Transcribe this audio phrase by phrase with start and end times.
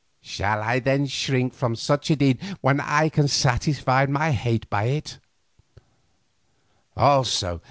[0.23, 4.85] Shall I then shrink from such a deed when I can satisfy my hate by
[4.85, 5.19] it?